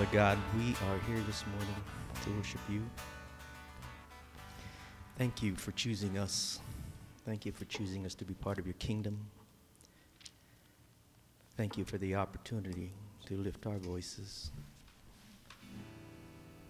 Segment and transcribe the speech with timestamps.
[0.00, 1.76] Father God, we are here this morning
[2.24, 2.80] to worship you.
[5.18, 6.58] Thank you for choosing us.
[7.26, 9.18] Thank you for choosing us to be part of your kingdom.
[11.58, 12.92] Thank you for the opportunity
[13.26, 14.50] to lift our voices.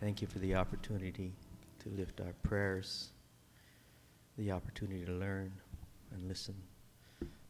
[0.00, 1.32] Thank you for the opportunity
[1.84, 3.10] to lift our prayers,
[4.38, 5.52] the opportunity to learn
[6.12, 6.56] and listen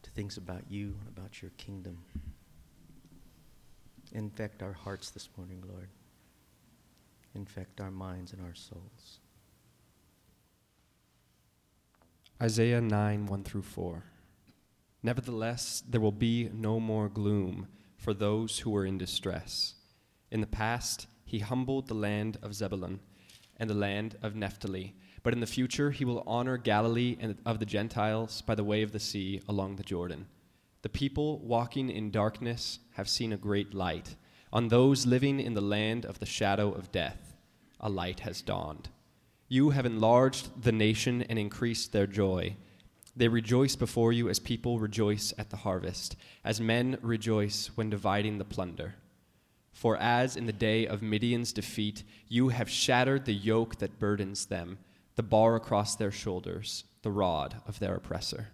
[0.03, 1.97] to things about you, and about your kingdom.
[4.13, 5.89] Infect our hearts this morning, Lord.
[7.33, 9.19] Infect our minds and our souls.
[12.41, 14.03] Isaiah 9, 1 through 4.
[15.03, 19.75] Nevertheless, there will be no more gloom for those who are in distress.
[20.29, 22.99] In the past, he humbled the land of Zebulun
[23.57, 27.59] and the land of Naphtali, but in the future, he will honor Galilee and of
[27.59, 30.25] the Gentiles by the way of the sea along the Jordan.
[30.81, 34.15] The people walking in darkness have seen a great light.
[34.51, 37.35] On those living in the land of the shadow of death,
[37.79, 38.89] a light has dawned.
[39.47, 42.55] You have enlarged the nation and increased their joy.
[43.15, 48.37] They rejoice before you as people rejoice at the harvest, as men rejoice when dividing
[48.37, 48.95] the plunder.
[49.73, 54.45] For as in the day of Midian's defeat, you have shattered the yoke that burdens
[54.45, 54.79] them,
[55.15, 58.49] the bar across their shoulders, the rod of their oppressor.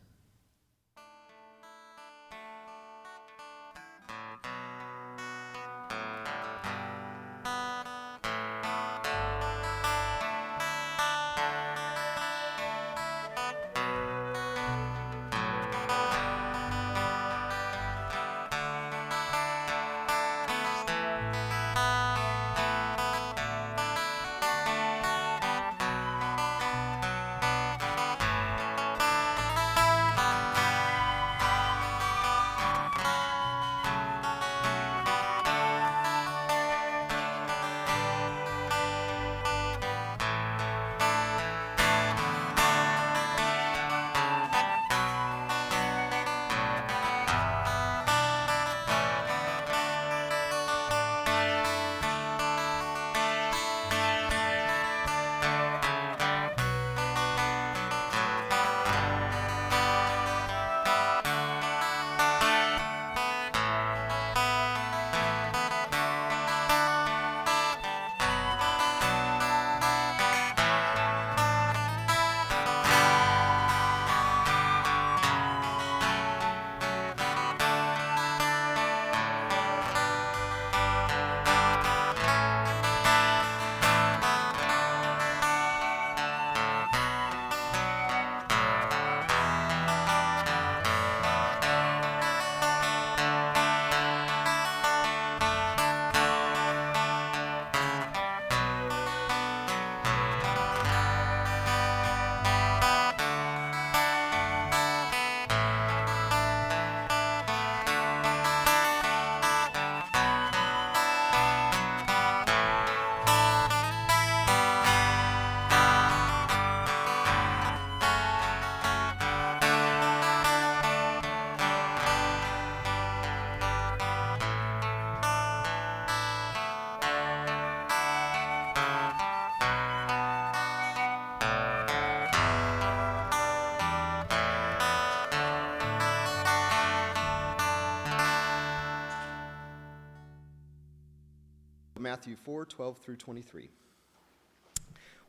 [142.07, 143.69] Matthew 4 12 through 23.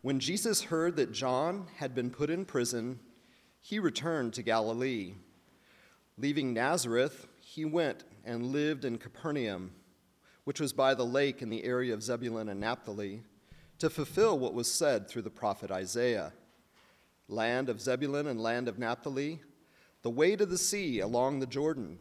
[0.00, 3.00] When Jesus heard that John had been put in prison,
[3.60, 5.14] he returned to Galilee.
[6.16, 9.72] Leaving Nazareth, he went and lived in Capernaum,
[10.44, 13.24] which was by the lake in the area of Zebulun and Naphtali,
[13.80, 16.32] to fulfill what was said through the prophet Isaiah
[17.26, 19.40] Land of Zebulun and land of Naphtali,
[20.02, 21.98] the way to the sea along the Jordan,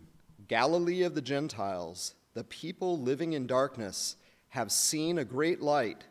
[0.48, 4.18] Galilee of the Gentiles, the people living in darkness
[4.50, 6.06] have seen a great light.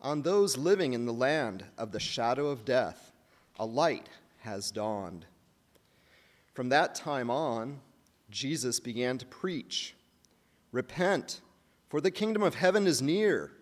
[0.00, 3.12] On those living in the land of the shadow of death,
[3.58, 4.08] a light
[4.40, 5.26] has dawned.
[6.54, 7.80] From that time on,
[8.30, 9.94] Jesus began to preach
[10.72, 11.40] Repent,
[11.88, 13.52] for the kingdom of heaven is near.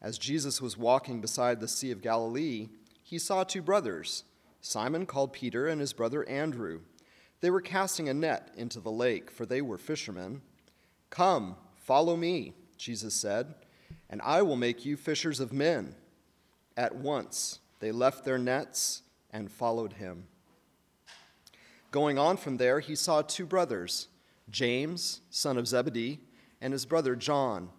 [0.00, 2.68] As Jesus was walking beside the Sea of Galilee,
[3.02, 4.24] he saw two brothers,
[4.60, 6.80] Simon called Peter and his brother Andrew.
[7.40, 10.42] They were casting a net into the lake, for they were fishermen.
[11.10, 13.54] Come, follow me Jesus said,
[14.08, 15.94] and I will make you fishers of men.
[16.76, 20.24] At once they left their nets and followed him.
[21.90, 24.08] Going on from there, he saw two brothers,
[24.50, 26.20] James, son of Zebedee,
[26.60, 27.70] and his brother John.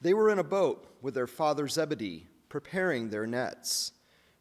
[0.00, 3.92] They were in a boat with their father Zebedee, preparing their nets.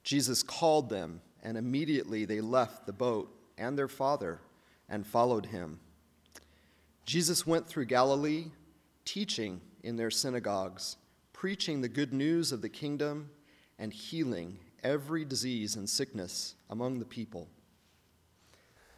[0.04, 4.40] Jesus called them, and immediately they left the boat and their father
[4.90, 5.80] and followed him.
[7.06, 8.48] Jesus went through Galilee,
[9.06, 10.98] teaching in their synagogues,
[11.31, 13.30] preaching the good news of the kingdom,
[13.80, 17.48] and healing every disease and sickness among the people.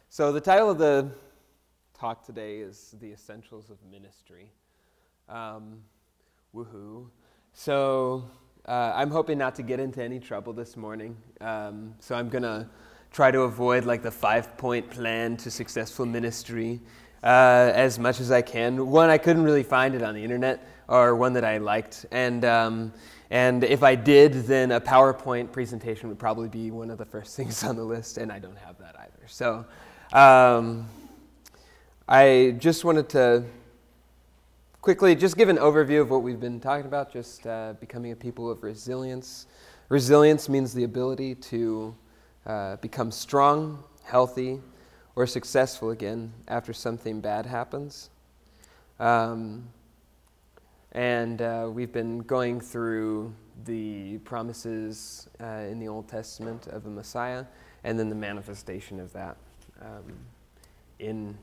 [0.08, 1.12] So, the title of the
[1.94, 4.50] talk today is The Essentials of Ministry.
[5.28, 5.82] Um,
[6.54, 7.06] Woohoo.
[7.52, 8.24] So
[8.66, 11.16] uh, I'm hoping not to get into any trouble this morning.
[11.40, 12.68] Um, so I'm going to
[13.12, 16.80] try to avoid like the five point plan to successful ministry
[17.22, 18.88] uh, as much as I can.
[18.88, 22.04] One, I couldn't really find it on the internet, or one that I liked.
[22.10, 22.92] And, um,
[23.30, 27.36] and if I did, then a PowerPoint presentation would probably be one of the first
[27.38, 29.26] things on the list, and I don't have that either.
[29.28, 29.64] So
[30.12, 30.88] um,
[32.08, 33.44] I just wanted to
[34.82, 38.16] quickly just give an overview of what we've been talking about, just uh, becoming a
[38.16, 39.46] people of resilience.
[39.88, 41.94] Resilience means the ability to
[42.46, 44.60] uh, become strong, healthy,
[45.14, 48.10] or successful again after something bad happens.
[48.98, 49.68] Um,
[50.92, 53.32] and uh, we've been going through
[53.64, 57.44] the promises uh, in the Old Testament of the Messiah
[57.84, 59.36] and then the manifestation of that
[59.80, 60.12] um,
[60.98, 61.36] in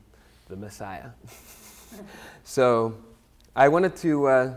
[0.48, 1.10] the Messiah.
[2.44, 2.94] so,
[3.56, 4.54] I wanted to uh,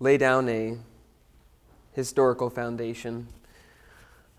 [0.00, 0.78] lay down a
[1.92, 3.28] historical foundation.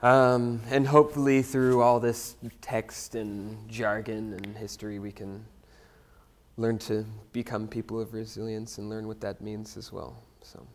[0.01, 5.45] Um, and hopefully, through all this text and jargon and history, we can
[6.57, 10.21] learn to become people of resilience and learn what that means as well.
[10.41, 10.65] So,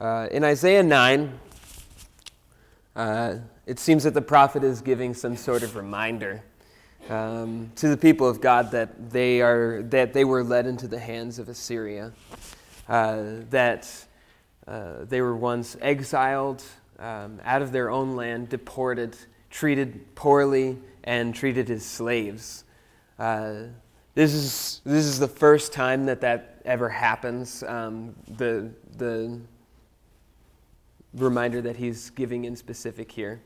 [0.00, 1.38] uh, in Isaiah 9,
[2.94, 6.42] uh, it seems that the prophet is giving some sort of reminder
[7.10, 10.98] um, to the people of God that they, are, that they were led into the
[10.98, 12.12] hands of Assyria,
[12.88, 13.88] uh, that
[14.66, 16.62] uh, they were once exiled
[16.98, 19.16] um, out of their own land, deported,
[19.50, 22.64] treated poorly, and treated as slaves.
[24.16, 27.62] This, is, this is the first time that that ever happens.
[27.62, 29.38] Um, the, the
[31.12, 33.42] reminder that he's giving in specific here.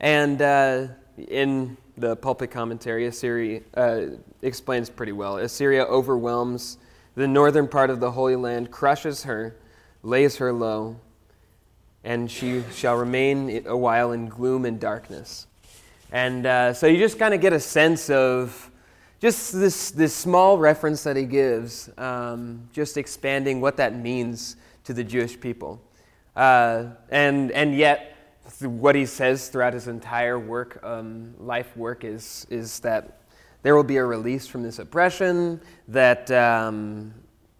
[0.00, 0.86] And uh,
[1.18, 4.00] in the pulpit commentary, Assyria uh,
[4.40, 5.36] explains pretty well.
[5.36, 6.78] Assyria overwhelms
[7.14, 9.54] the northern part of the Holy Land, crushes her,
[10.02, 10.96] lays her low,
[12.04, 15.46] and she shall remain a while in gloom and darkness.
[16.10, 18.69] And uh, so you just kind of get a sense of
[19.20, 24.94] just this, this small reference that he gives, um, just expanding what that means to
[24.94, 25.80] the Jewish people.
[26.34, 28.16] Uh, and, and yet,
[28.60, 33.20] what he says throughout his entire work, um, life work, is, is that
[33.62, 37.12] there will be a release from this oppression, that, um,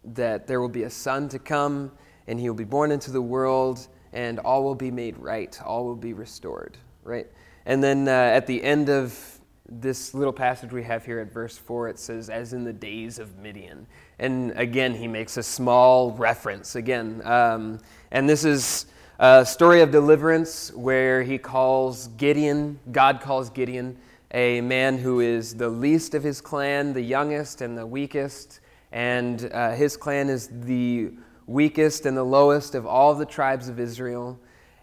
[0.03, 1.91] that there will be a son to come,
[2.27, 5.85] and he will be born into the world, and all will be made right, all
[5.85, 7.27] will be restored, right?
[7.67, 9.40] And then uh, at the end of
[9.79, 13.19] this little passage we have here at verse 4, it says, as in the days
[13.19, 13.87] of Midian.
[14.19, 17.21] And again, he makes a small reference again.
[17.23, 17.79] Um,
[18.11, 18.87] and this is
[19.19, 23.97] a story of deliverance where he calls Gideon, God calls Gideon,
[24.33, 28.59] a man who is the least of his clan, the youngest and the weakest,
[28.91, 31.11] and uh, his clan is the
[31.47, 34.37] weakest and the lowest of all the tribes of Israel.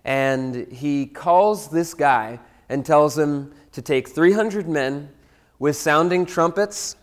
[0.05, 5.11] And he calls this guy and tells him to take 300 men
[5.59, 6.97] with sounding trumpets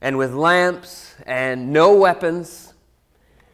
[0.00, 2.74] and with lamps and no weapons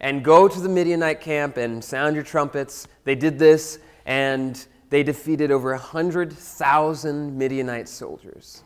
[0.00, 2.86] and go to the Midianite camp and sound your trumpets.
[3.04, 8.64] They did this, and they defeated over 100,000 Midianite soldiers.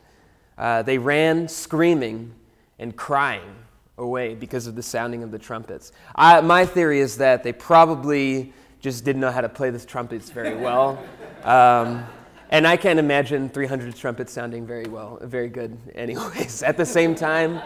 [0.56, 2.34] Uh, they ran screaming
[2.80, 3.54] and crying
[3.98, 5.92] away because of the sounding of the trumpets.
[6.16, 10.30] I, my theory is that they probably just didn't know how to play the trumpets
[10.30, 11.02] very well.
[11.44, 12.04] Um,
[12.50, 16.62] and I can't imagine 300 trumpets sounding very well, very good, anyways.
[16.64, 17.60] At the same time,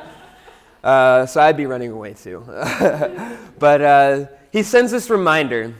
[0.82, 2.44] uh, so I'd be running away too.
[3.58, 5.74] but uh, he sends this reminder.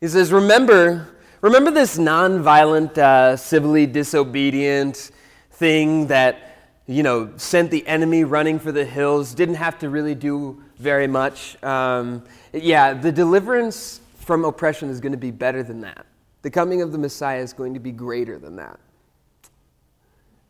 [0.00, 1.08] He says, Remember,
[1.40, 5.12] remember this nonviolent, uh, civilly disobedient
[5.52, 10.16] thing that, you know, sent the enemy running for the hills, didn't have to really
[10.16, 11.62] do very much.
[11.62, 16.06] Um, yeah, the deliverance from oppression is going to be better than that.
[16.42, 18.78] The coming of the Messiah is going to be greater than that.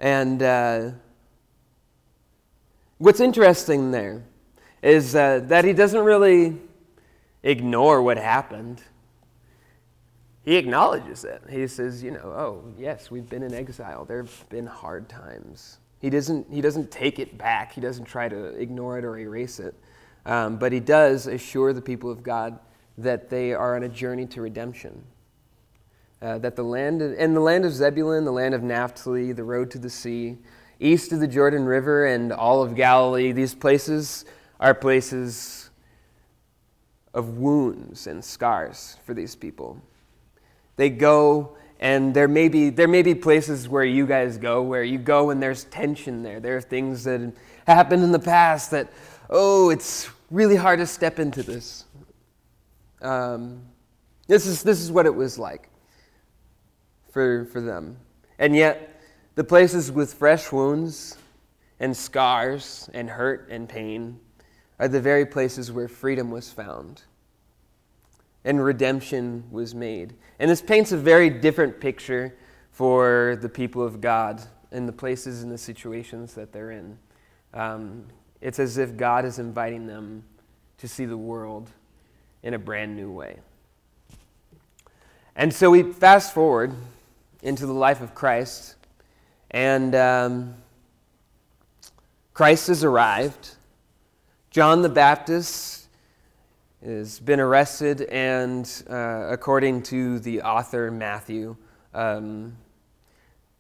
[0.01, 0.91] And uh,
[3.03, 4.23] What's interesting there
[4.81, 6.57] is uh, that he doesn't really
[7.43, 8.81] ignore what happened.
[10.45, 11.43] He acknowledges it.
[11.51, 14.05] He says, you know, oh, yes, we've been in exile.
[14.05, 15.79] There have been hard times.
[15.99, 19.59] He doesn't, he doesn't take it back, he doesn't try to ignore it or erase
[19.59, 19.75] it.
[20.25, 22.57] Um, but he does assure the people of God
[22.99, 25.03] that they are on a journey to redemption.
[26.23, 29.43] Uh, that the land, of, and the land of Zebulun, the land of Naphtali, the
[29.43, 30.39] road to the sea,
[30.79, 34.25] east of the Jordan River, and all of Galilee, these places
[34.61, 35.71] are places
[37.13, 39.83] of wounds and scars for these people.
[40.77, 44.85] They go, and there may be, there may be places where you guys go where
[44.85, 46.39] you go and there's tension there.
[46.39, 47.33] There are things that
[47.67, 48.93] happened in the past that,
[49.29, 51.85] oh, it's really hard to step into this.
[53.01, 53.63] Um,
[54.29, 55.69] this, is, this is what it was like
[57.13, 57.97] for, for them.
[58.39, 59.01] And yet,
[59.37, 61.17] the places with fresh wounds
[61.79, 64.19] and scars and hurt and pain
[64.79, 67.03] are the very places where freedom was found
[68.45, 70.15] and redemption was made.
[70.39, 72.35] And this paints a very different picture
[72.73, 74.43] for the people of God
[74.73, 76.99] and the places and the situations that they're in.
[77.55, 78.07] Um,
[78.41, 80.25] it's as if God is inviting them
[80.79, 81.71] to see the world
[82.43, 83.39] in a brand new way.
[85.37, 86.75] And so we fast forward
[87.43, 88.77] into the life of Christ,
[89.51, 90.55] and um,
[92.33, 93.57] Christ has arrived.
[94.51, 95.89] John the Baptist
[96.85, 101.57] has been arrested, and uh, according to the author Matthew,
[101.95, 102.57] um,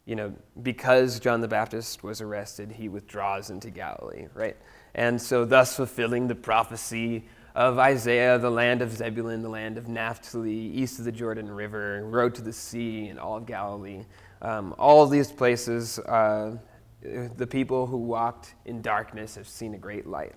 [0.06, 4.56] you know, because John the Baptist was arrested, he withdraws into Galilee, right?
[4.94, 9.88] And so, thus fulfilling the prophecy of Isaiah, the land of Zebulun, the land of
[9.88, 14.04] Naphtali, east of the Jordan River, road to the sea, and all of Galilee.
[14.40, 16.56] Um, all of these places, uh,
[17.02, 20.34] the people who walked in darkness have seen a great light.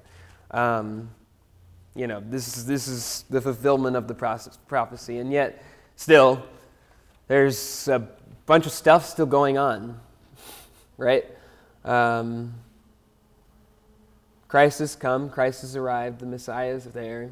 [0.51, 1.09] Um,
[1.95, 5.19] you know, this is, this is the fulfillment of the process, prophecy.
[5.19, 5.63] And yet,
[5.95, 6.43] still,
[7.27, 8.07] there's a
[8.45, 9.99] bunch of stuff still going on,
[10.97, 11.25] right?
[11.85, 12.53] Um,
[14.55, 17.29] Christ has come, Christ has arrived, the Messiah is there.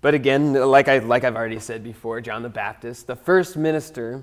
[0.00, 4.22] But again, like, I, like I've already said before, John the Baptist, the first minister,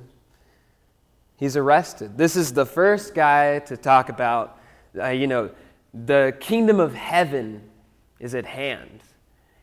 [1.37, 2.17] he's arrested.
[2.17, 4.59] This is the first guy to talk about,
[4.99, 5.51] uh, you know,
[5.93, 7.61] the kingdom of heaven
[8.19, 9.01] is at hand.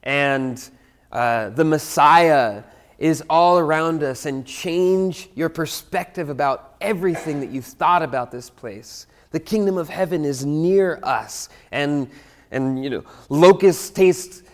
[0.04, 0.64] And
[1.10, 2.62] uh, the Messiah
[3.00, 8.50] is all around us and change your perspective about everything that you've thought about this
[8.50, 9.08] place.
[9.32, 11.48] The kingdom of heaven is near us.
[11.72, 12.08] And,
[12.50, 14.44] and you know, locusts taste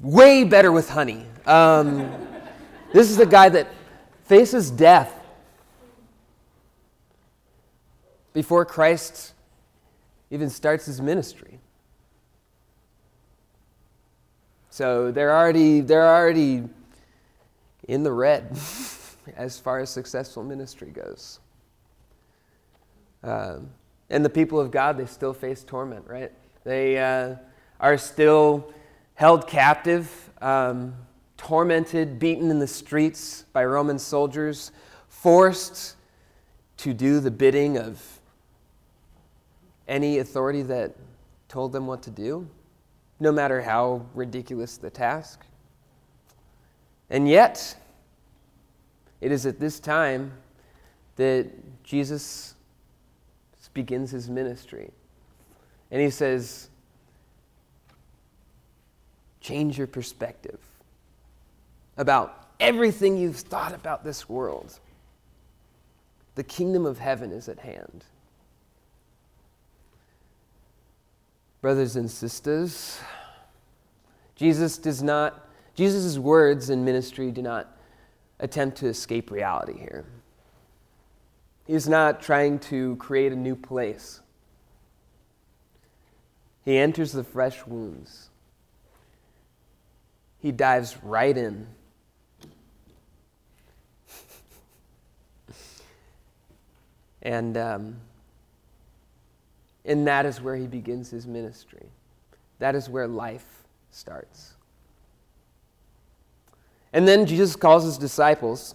[0.00, 1.26] way better with honey.
[1.44, 2.10] Um,
[2.92, 3.68] this is the guy that
[4.24, 5.12] faces death
[8.32, 9.34] before Christ
[10.30, 11.58] even starts his ministry.
[14.70, 16.62] So they're already, they're already
[17.88, 18.58] in the red
[19.36, 21.40] as far as successful ministry goes.
[23.22, 23.68] Um,
[24.12, 26.30] and the people of God, they still face torment, right?
[26.64, 27.36] They uh,
[27.80, 28.72] are still
[29.14, 30.94] held captive, um,
[31.38, 34.70] tormented, beaten in the streets by Roman soldiers,
[35.08, 35.96] forced
[36.76, 38.00] to do the bidding of
[39.88, 40.94] any authority that
[41.48, 42.46] told them what to do
[43.18, 45.40] no matter how ridiculous the task.
[47.08, 47.76] And yet,
[49.20, 50.32] it is at this time
[51.16, 51.46] that
[51.84, 52.51] Jesus
[53.74, 54.90] begins his ministry.
[55.90, 56.68] And he says,
[59.40, 60.60] Change your perspective
[61.96, 64.78] about everything you've thought about this world.
[66.36, 68.04] The kingdom of heaven is at hand.
[71.60, 72.98] Brothers and sisters,
[74.36, 77.76] Jesus does not, Jesus' words in ministry do not
[78.40, 80.04] attempt to escape reality here.
[81.66, 84.20] He's not trying to create a new place.
[86.64, 88.28] He enters the fresh wounds.
[90.38, 91.66] He dives right in.
[97.22, 97.96] and um,
[99.84, 101.86] and that is where he begins his ministry.
[102.58, 104.54] That is where life starts.
[106.92, 108.74] And then Jesus calls his disciples.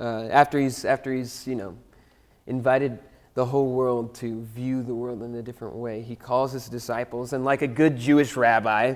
[0.00, 1.76] Uh, after he's after he's you know
[2.46, 2.98] invited
[3.34, 7.32] the whole world to view the world in a different way, he calls his disciples,
[7.32, 8.94] and like a good Jewish rabbi,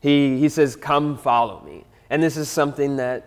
[0.00, 3.26] he he says, "Come, follow me." And this is something that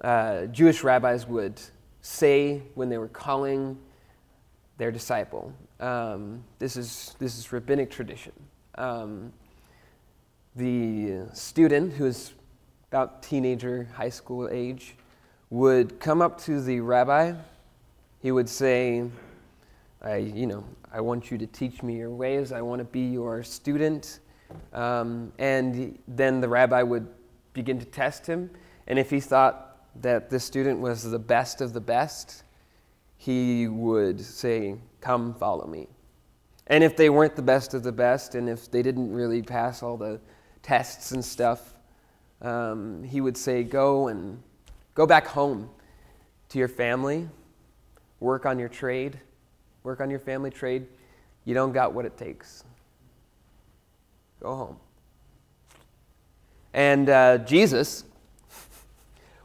[0.00, 1.60] uh, Jewish rabbis would
[2.02, 3.78] say when they were calling
[4.78, 5.52] their disciple.
[5.78, 8.32] Um, this, is, this is rabbinic tradition.
[8.76, 9.32] Um,
[10.56, 12.32] the student, who is
[12.90, 14.96] about teenager, high school age,
[15.50, 17.34] would come up to the rabbi.
[18.20, 19.04] He would say,
[20.00, 22.52] I, you know, I want you to teach me your ways.
[22.52, 24.20] I want to be your student.
[24.72, 27.08] Um, and then the rabbi would
[27.52, 28.50] begin to test him.
[28.86, 32.44] And if he thought that the student was the best of the best,
[33.16, 35.88] he would say, Come, follow me.
[36.66, 39.82] And if they weren't the best of the best, and if they didn't really pass
[39.82, 40.20] all the
[40.62, 41.74] tests and stuff,
[42.40, 44.42] um, he would say, Go and
[44.94, 45.70] go back home
[46.50, 47.28] to your family,
[48.18, 49.18] work on your trade,
[49.82, 50.86] work on your family trade.
[51.44, 52.64] You don't got what it takes.
[54.40, 54.76] Go home.
[56.72, 58.04] And uh, Jesus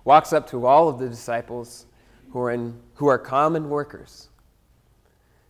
[0.03, 1.85] walks up to all of the disciples
[2.31, 4.29] who are, in, who are common workers.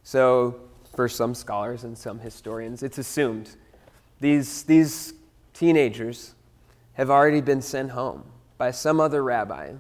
[0.04, 0.62] So,
[0.96, 3.58] for some scholars and some historians, it's assumed
[4.22, 5.14] these, these
[5.54, 6.36] teenagers
[6.94, 8.24] have already been sent home
[8.58, 9.74] by some other rabbi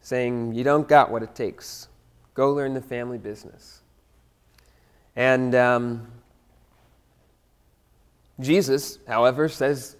[0.00, 1.88] saying, You don't got what it takes.
[2.34, 3.82] Go learn the family business.
[5.16, 6.06] And um,
[8.40, 9.96] Jesus, however, says,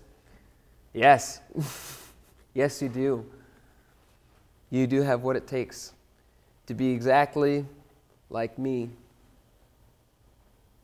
[0.94, 1.40] Yes,
[2.54, 3.26] yes, you do.
[4.70, 5.92] You do have what it takes
[6.66, 7.64] to be exactly
[8.30, 8.90] like me.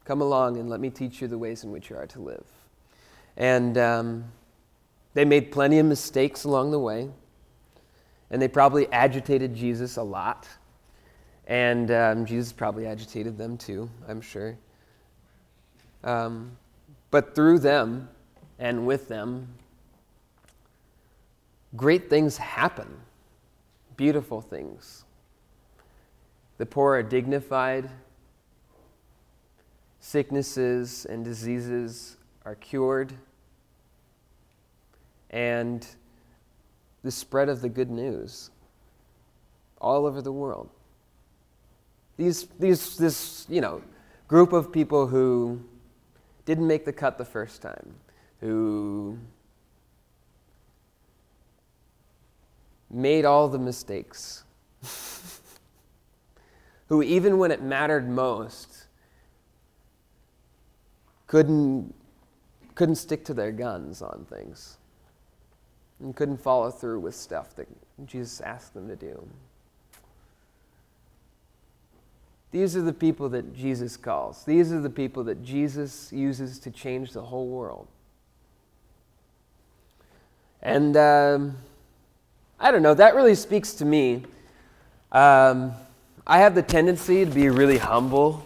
[0.05, 2.45] Come along and let me teach you the ways in which you are to live.
[3.37, 4.25] And um,
[5.15, 7.09] they made plenty of mistakes along the way,
[8.31, 10.49] and they probably agitated Jesus a lot.
[11.47, 14.57] And um, Jesus probably agitated them too, I'm sure.
[16.03, 16.57] Um,
[17.11, 18.09] but through them
[18.59, 19.49] and with them,
[21.77, 22.89] great things happen,
[23.97, 25.05] beautiful things.
[26.59, 27.91] The poor are dignified,
[30.01, 33.13] sicknesses and diseases are cured,
[35.35, 35.85] and
[37.03, 38.51] the spread of the good news
[39.81, 40.71] all over the world.
[42.17, 43.83] These, these, this, you know,
[44.29, 45.61] group of people who
[46.47, 47.95] didn't make the cut the first time,
[48.41, 49.19] who
[52.89, 54.45] made all the mistakes,
[56.87, 58.87] who, even when it mattered most,
[61.27, 61.93] couldn't,
[62.77, 64.79] couldn't stick to their guns on things
[66.05, 67.67] and couldn't follow through with stuff that
[68.07, 69.27] Jesus asked them to do.
[72.53, 74.45] These are the people that Jesus calls.
[74.45, 77.89] These are the people that Jesus uses to change the whole world.
[80.63, 81.57] And um,
[82.61, 84.25] I don't know, that really speaks to me.
[85.11, 85.73] Um,
[86.27, 88.45] I have the tendency to be really humble,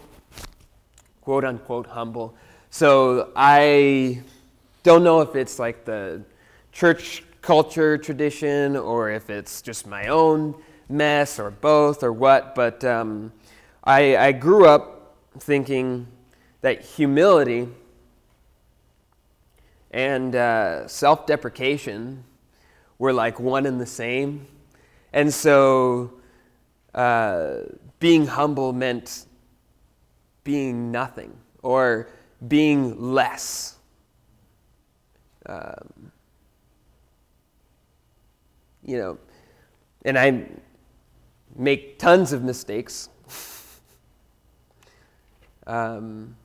[1.21, 2.33] quote unquote humble.
[2.71, 4.21] So I
[4.83, 6.23] don't know if it's like the
[6.71, 10.55] church culture tradition or if it's just my own
[10.89, 12.83] mess or both or what, but.
[12.83, 13.31] Um,
[13.83, 16.07] I, I grew up thinking
[16.61, 17.67] that humility
[19.91, 22.23] and uh, self deprecation
[22.97, 24.45] were like one and the same.
[25.13, 26.13] And so
[26.93, 27.61] uh,
[27.99, 29.25] being humble meant
[30.43, 32.09] being nothing or
[32.47, 33.77] being less.
[35.47, 36.11] Um,
[38.89, 39.17] you know,
[40.03, 40.45] and I
[41.55, 43.09] make tons of mistakes
[45.67, 46.35] um,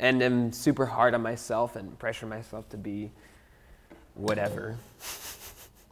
[0.00, 3.12] and am super hard on myself and pressure myself to be
[4.14, 4.76] whatever.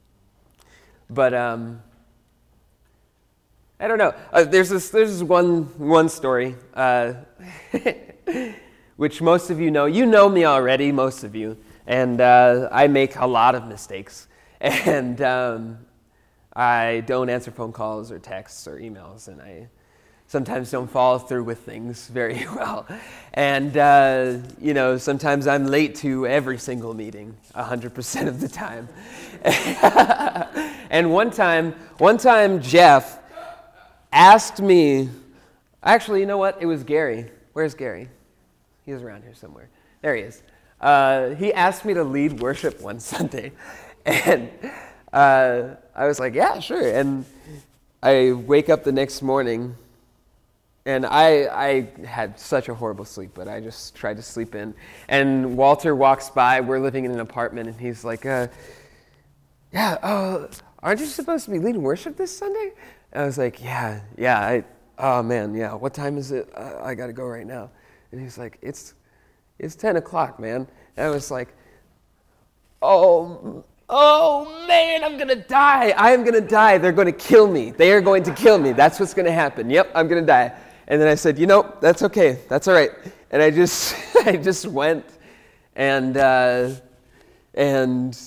[1.10, 1.80] but um,
[3.78, 4.12] I don't know.
[4.32, 7.14] Uh, there's this there's this one one story, uh,
[8.96, 9.86] which most of you know.
[9.86, 14.28] You know me already, most of you, and uh, I make a lot of mistakes,
[14.60, 15.78] and um,
[16.54, 19.68] I don't answer phone calls or texts or emails, and I
[20.30, 22.86] sometimes don't follow through with things very well.
[23.34, 28.88] And, uh, you know, sometimes I'm late to every single meeting, 100% of the time.
[30.90, 33.18] and one time, one time, Jeff
[34.12, 35.08] asked me,
[35.82, 36.58] actually, you know what?
[36.60, 37.30] It was Gary.
[37.52, 38.08] Where's Gary?
[38.86, 39.68] He was around here somewhere.
[40.00, 40.42] There he is.
[40.80, 43.50] Uh, he asked me to lead worship one Sunday.
[44.06, 44.48] And
[45.12, 46.94] uh, I was like, yeah, sure.
[46.94, 47.24] And
[48.02, 49.76] I wake up the next morning
[50.86, 54.74] and I, I had such a horrible sleep, but I just tried to sleep in.
[55.08, 56.60] And Walter walks by.
[56.60, 58.48] We're living in an apartment, and he's like, uh,
[59.72, 60.48] "Yeah, uh,
[60.82, 62.72] aren't you supposed to be leading worship this Sunday?"
[63.12, 64.40] And I was like, "Yeah, yeah.
[64.40, 64.64] I,
[64.98, 65.74] oh man, yeah.
[65.74, 66.50] What time is it?
[66.56, 67.70] Uh, I got to go right now."
[68.10, 68.94] And he's like, "It's,
[69.58, 71.54] it's ten o'clock, man." And I was like,
[72.80, 75.90] "Oh, oh man, I'm gonna die.
[75.90, 76.78] I am gonna die.
[76.78, 77.72] They're gonna kill me.
[77.72, 78.72] They are going to kill me.
[78.72, 79.68] That's what's gonna happen.
[79.68, 80.54] Yep, I'm gonna die."
[80.90, 82.90] and then I said, you know, that's okay, that's all right.
[83.30, 83.94] And I just,
[84.26, 85.06] I just went
[85.76, 86.72] and, uh,
[87.54, 88.18] and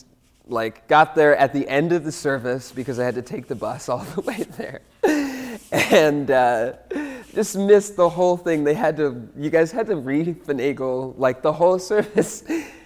[0.47, 3.55] like got there at the end of the service because I had to take the
[3.55, 4.81] bus all the way there.
[5.73, 6.73] and uh,
[7.33, 8.63] just missed the whole thing.
[8.63, 12.45] They had to, you guys had to refinagle like the whole service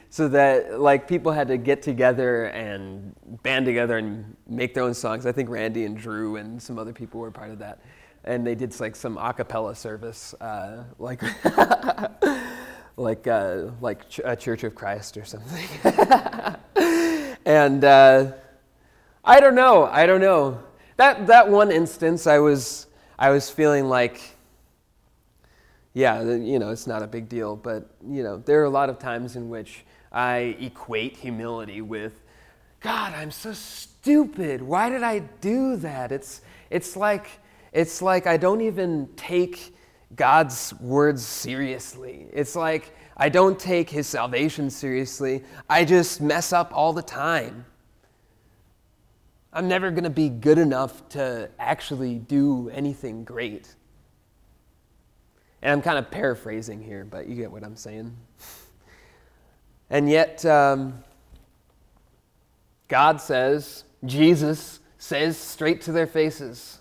[0.10, 4.94] so that like people had to get together and band together and make their own
[4.94, 5.26] songs.
[5.26, 7.82] I think Randy and Drew and some other people were part of that.
[8.24, 11.22] And they did like some a cappella service, uh, like
[12.98, 15.66] like uh, like Ch- a Church of Christ or something.
[17.46, 18.32] and uh,
[19.24, 20.62] I don't know, I don't know.
[20.98, 24.20] That that one instance, I was I was feeling like
[25.94, 28.90] yeah, you know, it's not a big deal, but you know, there are a lot
[28.90, 32.24] of times in which I equate humility with,
[32.80, 34.62] God, I'm so stupid.
[34.62, 36.12] Why did I do that?
[36.12, 37.28] It's it's like
[37.74, 39.76] it's like I don't even take
[40.16, 42.28] God's words seriously.
[42.32, 45.44] It's like I don't take his salvation seriously.
[45.70, 47.66] I just mess up all the time.
[49.52, 53.74] I'm never going to be good enough to actually do anything great.
[55.64, 58.16] And I'm kind of paraphrasing here, but you get what I'm saying.
[59.90, 61.04] And yet, um,
[62.88, 66.80] God says, Jesus says straight to their faces,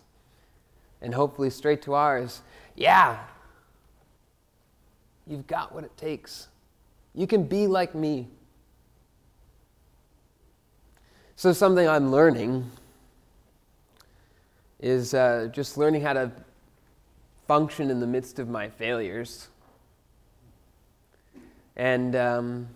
[1.01, 2.43] and hopefully straight to ours,
[2.75, 3.19] yeah,
[5.27, 6.49] you've got what it takes.
[7.15, 8.29] You can be like me.
[11.37, 12.71] So, something I'm learning
[14.81, 16.33] is uh, just learning how to
[17.47, 19.49] function in the midst of my failures
[21.77, 22.69] and, um,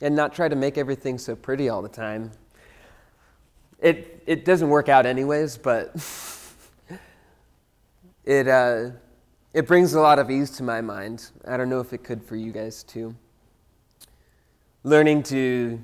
[0.00, 2.30] and not try to make everything so pretty all the time.
[3.80, 5.94] It, it doesn't work out, anyways, but
[8.24, 8.90] it, uh,
[9.52, 11.30] it brings a lot of ease to my mind.
[11.46, 13.14] I don't know if it could for you guys too.
[14.82, 15.82] Learning to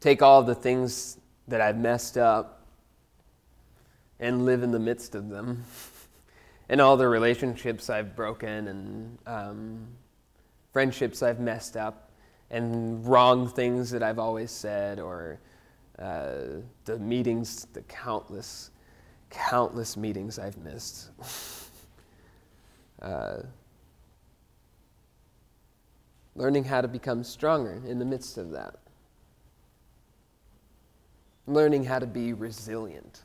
[0.00, 2.66] take all the things that I've messed up
[4.18, 5.64] and live in the midst of them.
[6.68, 9.86] and all the relationships I've broken and um,
[10.72, 12.05] friendships I've messed up
[12.50, 15.38] and wrong things that I've always said or
[15.98, 18.70] uh, the meetings, the countless,
[19.30, 21.10] countless meetings I've missed.
[23.02, 23.38] uh,
[26.34, 28.76] learning how to become stronger in the midst of that.
[31.46, 33.22] Learning how to be resilient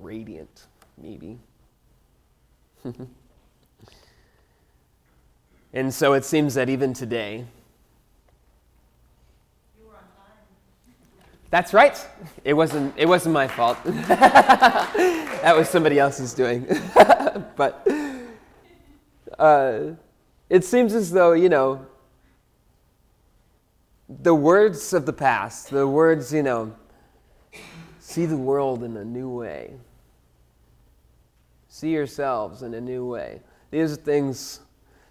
[0.00, 0.66] radiant,
[0.98, 1.38] maybe.
[5.72, 7.44] and so it seems that even today,
[11.50, 11.98] That's right.
[12.44, 13.76] It wasn't, it wasn't my fault.
[13.84, 16.64] that was somebody else's doing.
[17.56, 17.86] but
[19.36, 19.80] uh,
[20.48, 21.84] it seems as though, you know,
[24.08, 26.72] the words of the past, the words, you know,
[27.98, 29.74] see the world in a new way,
[31.68, 33.40] see yourselves in a new way.
[33.72, 34.60] These are things,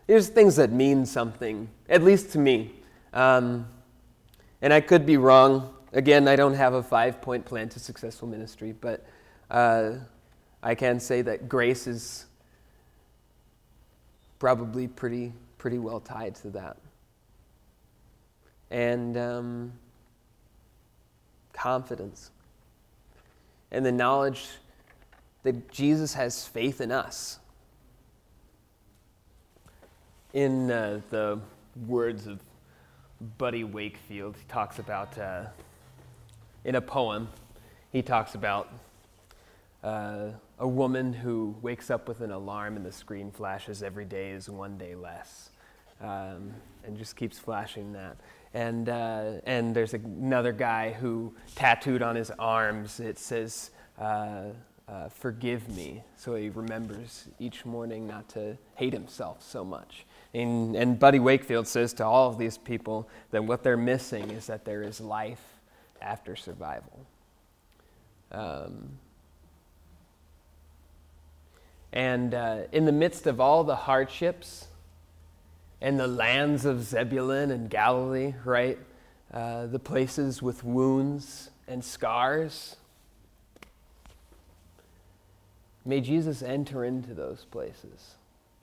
[0.09, 2.71] these are things that mean something, at least to me.
[3.13, 3.67] Um,
[4.59, 5.71] and I could be wrong.
[5.93, 9.05] Again, I don't have a five point plan to successful ministry, but
[9.51, 9.91] uh,
[10.63, 12.25] I can say that grace is
[14.39, 16.77] probably pretty, pretty well tied to that.
[18.71, 19.73] And um,
[21.53, 22.31] confidence.
[23.69, 24.47] And the knowledge
[25.43, 27.38] that Jesus has faith in us.
[30.33, 31.39] In uh, the
[31.87, 32.39] words of
[33.39, 35.45] Buddy Wakefield, he talks about, uh,
[36.63, 37.29] in a poem,
[37.91, 38.71] he talks about
[39.83, 40.27] uh,
[40.59, 44.47] a woman who wakes up with an alarm and the screen flashes every day is
[44.47, 45.49] one day less,
[45.99, 46.53] um,
[46.85, 48.15] and just keeps flashing that.
[48.53, 54.49] And, uh, and there's another guy who tattooed on his arms, it says, uh,
[54.87, 60.05] uh, forgive me, so he remembers each morning not to hate himself so much.
[60.33, 64.47] And, and Buddy Wakefield says to all of these people that what they're missing is
[64.47, 65.43] that there is life
[66.01, 67.05] after survival.
[68.31, 68.99] Um,
[71.91, 74.67] and uh, in the midst of all the hardships
[75.81, 78.77] and the lands of Zebulun and Galilee, right?
[79.33, 82.75] Uh, the places with wounds and scars,
[85.85, 88.15] May Jesus enter into those places.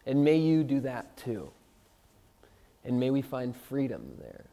[0.06, 1.50] And may you do that too.
[2.84, 4.44] And may we find freedom there,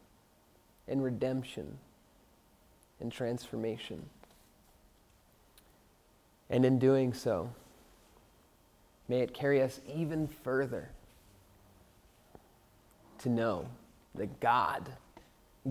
[0.87, 1.77] and redemption,
[2.99, 4.09] and transformation.
[6.49, 7.51] And in doing so,
[9.07, 10.89] May it carry us even further
[13.19, 13.67] to know
[14.15, 14.89] that God,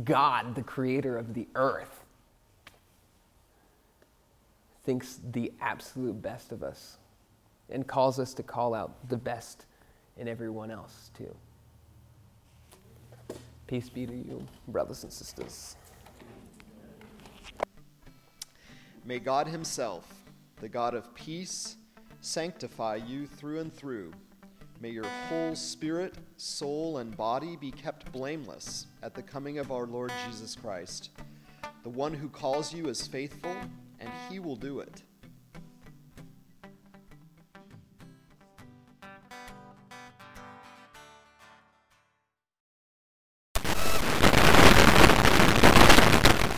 [0.05, 2.05] God, the creator of the earth,
[4.85, 6.99] thinks the absolute best of us
[7.71, 9.65] and calls us to call out the best
[10.17, 11.35] in everyone else, too.
[13.67, 15.77] Peace be to you, brothers and sisters.
[19.05, 20.07] May God Himself,
[20.61, 21.77] the God of peace,
[22.21, 24.13] sanctify you through and through.
[24.81, 29.87] May your whole spirit, soul, and body be kept blameless at the coming of our
[29.87, 31.11] Lord Jesus Christ.
[31.83, 33.55] The one who calls you is faithful,
[34.01, 35.03] and He will do it.